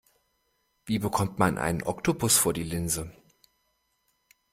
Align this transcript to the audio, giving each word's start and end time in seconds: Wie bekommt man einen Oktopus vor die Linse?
Wie 0.87 0.97
bekommt 0.97 1.37
man 1.37 1.59
einen 1.59 1.83
Oktopus 1.83 2.35
vor 2.35 2.53
die 2.53 2.63
Linse? 2.63 3.11